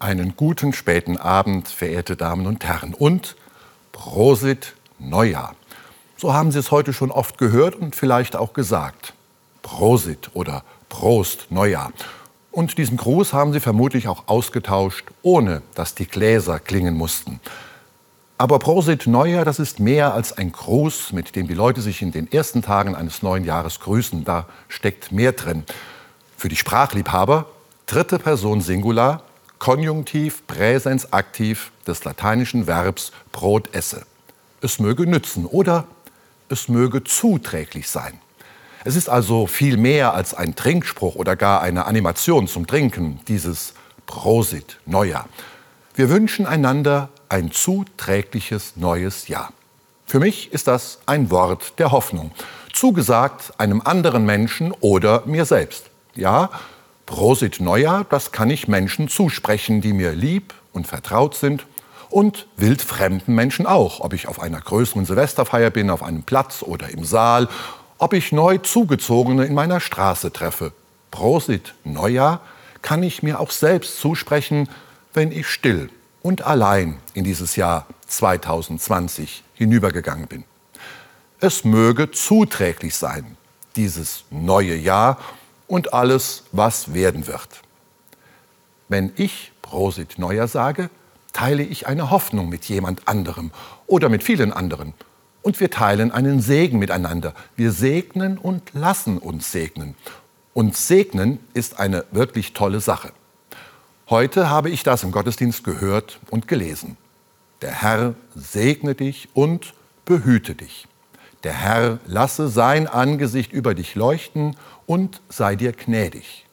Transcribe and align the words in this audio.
Einen 0.00 0.36
guten 0.36 0.72
späten 0.72 1.16
Abend, 1.16 1.66
verehrte 1.66 2.16
Damen 2.16 2.46
und 2.46 2.64
Herren. 2.64 2.94
Und 2.94 3.34
Prosit 3.90 4.74
Neujahr. 5.00 5.56
So 6.16 6.32
haben 6.32 6.52
Sie 6.52 6.60
es 6.60 6.70
heute 6.70 6.92
schon 6.92 7.10
oft 7.10 7.36
gehört 7.36 7.74
und 7.74 7.96
vielleicht 7.96 8.36
auch 8.36 8.52
gesagt. 8.52 9.12
Prosit 9.62 10.30
oder 10.34 10.62
Prost 10.88 11.48
Neujahr. 11.50 11.92
Und 12.52 12.78
diesen 12.78 12.96
Gruß 12.96 13.32
haben 13.32 13.52
Sie 13.52 13.58
vermutlich 13.58 14.06
auch 14.06 14.28
ausgetauscht, 14.28 15.06
ohne 15.22 15.62
dass 15.74 15.96
die 15.96 16.06
Gläser 16.06 16.60
klingen 16.60 16.94
mussten. 16.94 17.40
Aber 18.36 18.60
Prosit 18.60 19.08
Neujahr, 19.08 19.44
das 19.44 19.58
ist 19.58 19.80
mehr 19.80 20.14
als 20.14 20.32
ein 20.32 20.52
Gruß, 20.52 21.12
mit 21.12 21.34
dem 21.34 21.48
die 21.48 21.54
Leute 21.54 21.80
sich 21.80 22.02
in 22.02 22.12
den 22.12 22.30
ersten 22.30 22.62
Tagen 22.62 22.94
eines 22.94 23.22
neuen 23.22 23.44
Jahres 23.44 23.80
grüßen. 23.80 24.24
Da 24.24 24.46
steckt 24.68 25.10
mehr 25.10 25.32
drin. 25.32 25.64
Für 26.36 26.48
die 26.48 26.54
Sprachliebhaber 26.54 27.46
dritte 27.86 28.18
Person 28.18 28.60
Singular, 28.60 29.22
Konjunktiv, 29.58 30.46
Präsens 30.46 31.12
aktiv 31.12 31.72
des 31.86 32.04
lateinischen 32.04 32.66
Verbs 32.66 33.12
Brot 33.32 33.74
esse. 33.74 34.06
Es 34.60 34.78
möge 34.78 35.06
nützen 35.06 35.46
oder 35.46 35.86
es 36.48 36.68
möge 36.68 37.04
zuträglich 37.04 37.88
sein. 37.88 38.20
Es 38.84 38.96
ist 38.96 39.08
also 39.08 39.46
viel 39.46 39.76
mehr 39.76 40.14
als 40.14 40.34
ein 40.34 40.54
Trinkspruch 40.54 41.16
oder 41.16 41.36
gar 41.36 41.60
eine 41.60 41.86
Animation 41.86 42.48
zum 42.48 42.66
Trinken, 42.66 43.20
dieses 43.28 43.74
Prosit 44.06 44.78
Neujahr. 44.86 45.28
Wir 45.94 46.08
wünschen 46.10 46.46
einander 46.46 47.08
ein 47.28 47.50
zuträgliches 47.50 48.76
neues 48.76 49.28
Jahr. 49.28 49.52
Für 50.06 50.20
mich 50.20 50.52
ist 50.52 50.68
das 50.68 51.00
ein 51.06 51.30
Wort 51.30 51.78
der 51.78 51.92
Hoffnung, 51.92 52.30
zugesagt 52.72 53.52
einem 53.58 53.82
anderen 53.82 54.24
Menschen 54.24 54.72
oder 54.80 55.22
mir 55.26 55.44
selbst. 55.44 55.90
Ja, 56.14 56.50
Prosit 57.08 57.58
Neujahr, 57.58 58.04
das 58.04 58.32
kann 58.32 58.50
ich 58.50 58.68
Menschen 58.68 59.08
zusprechen, 59.08 59.80
die 59.80 59.94
mir 59.94 60.12
lieb 60.12 60.52
und 60.74 60.86
vertraut 60.86 61.34
sind 61.34 61.64
und 62.10 62.46
wildfremden 62.58 63.34
Menschen 63.34 63.64
auch, 63.64 64.00
ob 64.00 64.12
ich 64.12 64.28
auf 64.28 64.38
einer 64.38 64.60
größeren 64.60 65.06
Silvesterfeier 65.06 65.70
bin, 65.70 65.88
auf 65.88 66.02
einem 66.02 66.22
Platz 66.22 66.62
oder 66.62 66.90
im 66.90 67.06
Saal, 67.06 67.48
ob 67.96 68.12
ich 68.12 68.30
neu 68.30 68.58
zugezogene 68.58 69.46
in 69.46 69.54
meiner 69.54 69.80
Straße 69.80 70.34
treffe. 70.34 70.74
Prosit 71.10 71.72
Neujahr 71.82 72.42
kann 72.82 73.02
ich 73.02 73.22
mir 73.22 73.40
auch 73.40 73.52
selbst 73.52 73.98
zusprechen, 73.98 74.68
wenn 75.14 75.32
ich 75.32 75.46
still 75.46 75.88
und 76.20 76.42
allein 76.42 76.98
in 77.14 77.24
dieses 77.24 77.56
Jahr 77.56 77.86
2020 78.06 79.44
hinübergegangen 79.54 80.26
bin. 80.26 80.44
Es 81.40 81.64
möge 81.64 82.10
zuträglich 82.10 82.94
sein, 82.94 83.38
dieses 83.76 84.24
neue 84.30 84.76
Jahr 84.76 85.16
und 85.68 85.94
alles, 85.94 86.44
was 86.50 86.92
werden 86.92 87.28
wird. 87.28 87.62
Wenn 88.88 89.12
ich 89.16 89.52
Prosit 89.62 90.18
Neujahr 90.18 90.48
sage, 90.48 90.90
teile 91.32 91.62
ich 91.62 91.86
eine 91.86 92.10
Hoffnung 92.10 92.48
mit 92.48 92.64
jemand 92.64 93.06
anderem 93.06 93.52
oder 93.86 94.08
mit 94.08 94.24
vielen 94.24 94.52
anderen. 94.52 94.94
Und 95.42 95.60
wir 95.60 95.70
teilen 95.70 96.10
einen 96.10 96.40
Segen 96.40 96.78
miteinander. 96.78 97.34
Wir 97.54 97.70
segnen 97.70 98.38
und 98.38 98.74
lassen 98.74 99.18
uns 99.18 99.52
segnen. 99.52 99.94
Und 100.52 100.76
segnen 100.76 101.38
ist 101.54 101.78
eine 101.78 102.04
wirklich 102.10 102.54
tolle 102.54 102.80
Sache. 102.80 103.12
Heute 104.10 104.50
habe 104.50 104.70
ich 104.70 104.82
das 104.82 105.04
im 105.04 105.12
Gottesdienst 105.12 105.62
gehört 105.62 106.18
und 106.30 106.48
gelesen. 106.48 106.96
Der 107.60 107.82
Herr 107.82 108.14
segne 108.34 108.94
dich 108.94 109.28
und 109.34 109.74
behüte 110.04 110.54
dich. 110.54 110.88
Der 111.44 111.52
Herr 111.52 111.98
lasse 112.06 112.48
sein 112.48 112.88
Angesicht 112.88 113.52
über 113.52 113.74
dich 113.74 113.94
leuchten 113.94 114.56
und 114.86 115.20
sei 115.28 115.54
dir 115.54 115.72
gnädig. 115.72 116.44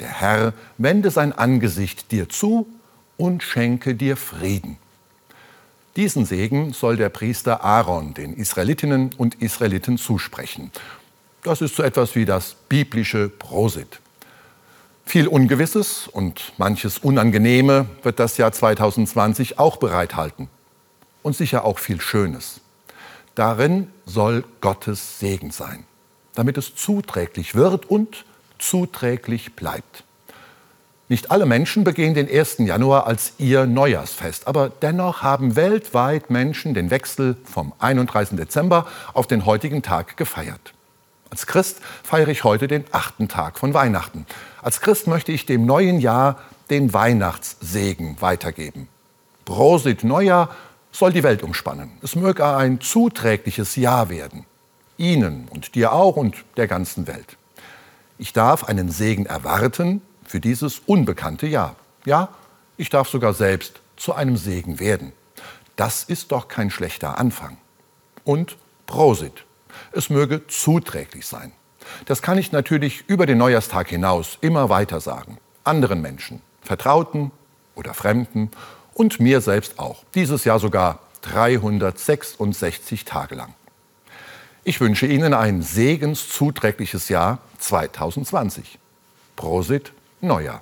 Der 0.00 0.08
Herr 0.08 0.54
wende 0.78 1.10
sein 1.10 1.32
Angesicht 1.32 2.10
dir 2.10 2.28
zu 2.28 2.66
und 3.18 3.42
schenke 3.42 3.94
dir 3.94 4.16
Frieden. 4.16 4.78
Diesen 5.96 6.24
Segen 6.24 6.72
soll 6.72 6.96
der 6.96 7.10
Priester 7.10 7.62
Aaron 7.62 8.14
den 8.14 8.32
Israelitinnen 8.32 9.10
und 9.18 9.42
Israeliten 9.42 9.98
zusprechen. 9.98 10.70
Das 11.42 11.60
ist 11.60 11.76
so 11.76 11.82
etwas 11.82 12.14
wie 12.14 12.24
das 12.24 12.56
biblische 12.68 13.28
Prosit. 13.28 14.00
Viel 15.04 15.26
Ungewisses 15.26 16.06
und 16.06 16.52
manches 16.56 16.98
Unangenehme 16.98 17.86
wird 18.02 18.20
das 18.20 18.36
Jahr 18.36 18.52
2020 18.52 19.58
auch 19.58 19.76
bereithalten. 19.76 20.48
Und 21.22 21.36
sicher 21.36 21.64
auch 21.64 21.78
viel 21.78 22.00
Schönes. 22.00 22.60
Darin 23.34 23.90
soll 24.06 24.44
Gottes 24.60 25.18
Segen 25.18 25.50
sein, 25.50 25.84
damit 26.34 26.58
es 26.58 26.74
zuträglich 26.74 27.54
wird 27.54 27.88
und 27.88 28.24
zuträglich 28.58 29.54
bleibt. 29.54 30.04
Nicht 31.08 31.32
alle 31.32 31.44
Menschen 31.44 31.82
begehen 31.82 32.14
den 32.14 32.30
1. 32.30 32.58
Januar 32.58 33.06
als 33.06 33.32
ihr 33.38 33.66
Neujahrsfest, 33.66 34.46
aber 34.46 34.68
dennoch 34.68 35.22
haben 35.22 35.56
weltweit 35.56 36.30
Menschen 36.30 36.72
den 36.72 36.90
Wechsel 36.90 37.36
vom 37.44 37.72
31. 37.80 38.36
Dezember 38.36 38.86
auf 39.12 39.26
den 39.26 39.44
heutigen 39.44 39.82
Tag 39.82 40.16
gefeiert. 40.16 40.72
Als 41.28 41.46
Christ 41.46 41.80
feiere 42.04 42.28
ich 42.28 42.44
heute 42.44 42.68
den 42.68 42.84
achten 42.92 43.26
Tag 43.26 43.58
von 43.58 43.74
Weihnachten. 43.74 44.26
Als 44.62 44.80
Christ 44.80 45.08
möchte 45.08 45.32
ich 45.32 45.46
dem 45.46 45.66
neuen 45.66 46.00
Jahr 46.00 46.38
den 46.70 46.92
Weihnachtssegen 46.92 48.20
weitergeben. 48.20 48.88
Prosit 49.44 50.04
Neujahr 50.04 50.50
soll 50.92 51.12
die 51.12 51.22
Welt 51.22 51.42
umspannen. 51.42 51.92
Es 52.02 52.16
möge 52.16 52.44
ein 52.46 52.80
zuträgliches 52.80 53.76
Jahr 53.76 54.08
werden. 54.08 54.44
Ihnen 54.96 55.48
und 55.50 55.74
dir 55.74 55.92
auch 55.92 56.16
und 56.16 56.44
der 56.56 56.66
ganzen 56.66 57.06
Welt. 57.06 57.36
Ich 58.18 58.32
darf 58.32 58.64
einen 58.64 58.90
Segen 58.90 59.26
erwarten, 59.26 60.02
für 60.30 60.38
dieses 60.40 60.78
unbekannte 60.86 61.48
Jahr. 61.48 61.74
Ja, 62.04 62.28
ich 62.76 62.88
darf 62.88 63.08
sogar 63.08 63.34
selbst 63.34 63.80
zu 63.96 64.14
einem 64.14 64.36
Segen 64.36 64.78
werden. 64.78 65.12
Das 65.74 66.04
ist 66.04 66.30
doch 66.30 66.46
kein 66.46 66.70
schlechter 66.70 67.18
Anfang. 67.18 67.56
Und 68.22 68.56
Prosit. 68.86 69.44
Es 69.90 70.08
möge 70.08 70.46
zuträglich 70.46 71.26
sein. 71.26 71.52
Das 72.04 72.22
kann 72.22 72.38
ich 72.38 72.52
natürlich 72.52 73.04
über 73.08 73.26
den 73.26 73.38
Neujahrstag 73.38 73.88
hinaus 73.88 74.38
immer 74.40 74.68
weiter 74.68 75.00
sagen. 75.00 75.38
Anderen 75.64 76.00
Menschen, 76.00 76.42
Vertrauten 76.62 77.32
oder 77.74 77.92
Fremden 77.92 78.50
und 79.00 79.18
mir 79.18 79.40
selbst 79.40 79.78
auch. 79.78 80.04
Dieses 80.14 80.44
Jahr 80.44 80.58
sogar 80.58 80.98
366 81.22 83.06
Tage 83.06 83.34
lang. 83.34 83.54
Ich 84.62 84.78
wünsche 84.78 85.06
Ihnen 85.06 85.32
ein 85.32 85.62
segenszuträgliches 85.62 87.08
Jahr 87.08 87.38
2020. 87.60 88.78
Prosit 89.36 89.92
Neujahr. 90.20 90.60